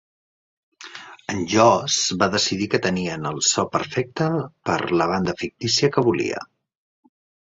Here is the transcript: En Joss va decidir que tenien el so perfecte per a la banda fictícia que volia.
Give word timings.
En 1.33 1.41
Joss 1.49 1.97
va 2.23 2.29
decidir 2.35 2.67
que 2.73 2.79
tenien 2.85 3.27
el 3.31 3.37
so 3.47 3.65
perfecte 3.75 4.31
per 4.71 4.79
a 4.79 4.89
la 5.03 5.07
banda 5.13 5.37
fictícia 5.43 5.91
que 5.97 6.05
volia. 6.09 6.41